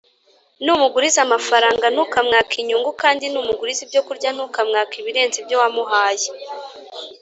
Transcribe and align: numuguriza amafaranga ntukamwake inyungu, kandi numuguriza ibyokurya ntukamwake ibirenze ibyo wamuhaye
numuguriza 0.65 1.19
amafaranga 1.27 1.85
ntukamwake 1.89 2.55
inyungu, 2.59 2.89
kandi 3.01 3.25
numuguriza 3.33 3.81
ibyokurya 3.85 4.29
ntukamwake 4.35 4.95
ibirenze 4.97 5.35
ibyo 5.41 5.55
wamuhaye 5.61 6.27